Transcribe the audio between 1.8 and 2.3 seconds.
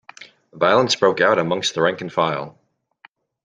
rank and